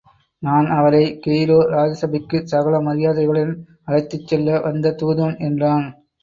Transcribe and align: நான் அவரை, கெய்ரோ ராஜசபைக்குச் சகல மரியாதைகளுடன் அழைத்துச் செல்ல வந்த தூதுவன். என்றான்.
நான் 0.43 0.67
அவரை, 0.69 1.01
கெய்ரோ 1.25 1.57
ராஜசபைக்குச் 1.71 2.49
சகல 2.53 2.79
மரியாதைகளுடன் 2.79 3.53
அழைத்துச் 3.85 4.27
செல்ல 4.27 4.59
வந்த 4.59 4.95
தூதுவன். 4.95 5.39
என்றான். 5.45 5.87